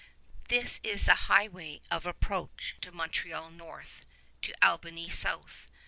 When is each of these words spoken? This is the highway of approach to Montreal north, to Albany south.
This 0.47 0.79
is 0.81 1.05
the 1.05 1.13
highway 1.29 1.79
of 1.91 2.07
approach 2.07 2.75
to 2.81 2.91
Montreal 2.91 3.51
north, 3.51 4.07
to 4.41 4.51
Albany 4.59 5.09
south. 5.11 5.69